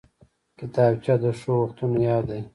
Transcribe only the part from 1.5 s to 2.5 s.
وختونو یاد دی